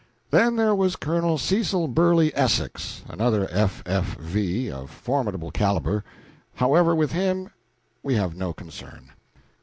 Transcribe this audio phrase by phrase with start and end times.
[0.31, 3.83] Then there was Colonel Cecil Burleigh Essex, another F.
[3.85, 4.17] F.
[4.17, 4.71] V.
[4.71, 6.03] of formidable caliber
[6.55, 7.51] however, with him
[8.01, 9.11] we have no concern.